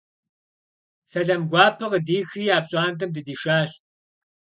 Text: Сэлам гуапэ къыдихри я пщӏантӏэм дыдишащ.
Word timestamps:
Сэлам 1.11 1.41
гуапэ 1.49 1.85
къыдихри 1.91 2.43
я 2.55 2.57
пщӏантӏэм 2.63 3.09
дыдишащ. 3.15 3.71